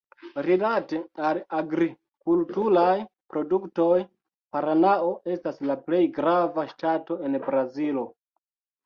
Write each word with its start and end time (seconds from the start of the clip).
Rilate 0.45 0.99
al 1.31 1.39
agrikulturaj 1.57 2.95
produktoj, 3.33 3.99
Paranao 4.57 5.11
estas 5.35 5.61
la 5.73 5.77
plej 5.91 6.01
grava 6.17 6.65
ŝtato 6.73 7.19
de 7.35 7.43
Brazilo. 7.45 8.07